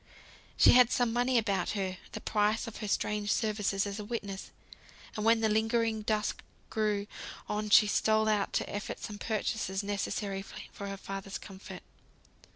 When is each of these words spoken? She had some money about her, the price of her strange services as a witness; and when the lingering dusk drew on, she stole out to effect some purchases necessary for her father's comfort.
She 0.57 0.71
had 0.71 0.91
some 0.91 1.13
money 1.13 1.37
about 1.37 1.73
her, 1.77 1.99
the 2.13 2.21
price 2.21 2.65
of 2.65 2.77
her 2.77 2.87
strange 2.87 3.31
services 3.31 3.85
as 3.85 3.99
a 3.99 4.03
witness; 4.03 4.49
and 5.15 5.23
when 5.23 5.41
the 5.41 5.47
lingering 5.47 6.01
dusk 6.01 6.41
drew 6.71 7.05
on, 7.47 7.69
she 7.69 7.85
stole 7.85 8.27
out 8.27 8.51
to 8.53 8.75
effect 8.75 9.03
some 9.03 9.19
purchases 9.19 9.83
necessary 9.83 10.43
for 10.73 10.87
her 10.87 10.97
father's 10.97 11.37
comfort. 11.37 11.83